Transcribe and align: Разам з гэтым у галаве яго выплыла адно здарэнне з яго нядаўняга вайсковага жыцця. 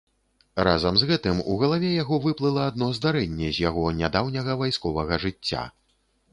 Разам 0.67 0.95
з 1.01 1.09
гэтым 1.11 1.41
у 1.51 1.57
галаве 1.63 1.91
яго 2.03 2.15
выплыла 2.25 2.65
адно 2.71 2.89
здарэнне 3.01 3.53
з 3.55 3.67
яго 3.69 3.87
нядаўняга 4.01 4.59
вайсковага 4.65 5.23
жыцця. 5.27 5.63